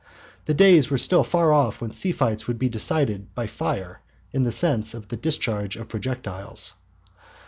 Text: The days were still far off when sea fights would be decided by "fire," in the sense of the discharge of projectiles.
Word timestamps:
The 0.45 0.55
days 0.55 0.89
were 0.89 0.97
still 0.97 1.23
far 1.23 1.53
off 1.53 1.79
when 1.79 1.91
sea 1.91 2.11
fights 2.11 2.47
would 2.47 2.57
be 2.57 2.69
decided 2.69 3.35
by 3.35 3.45
"fire," 3.45 4.01
in 4.31 4.41
the 4.45 4.51
sense 4.51 4.95
of 4.95 5.09
the 5.09 5.15
discharge 5.15 5.75
of 5.75 5.89
projectiles. 5.89 6.73